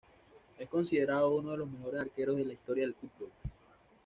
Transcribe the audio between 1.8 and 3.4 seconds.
arqueros de la historia del fútbol.